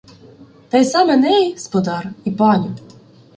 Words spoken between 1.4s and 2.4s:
сподар, і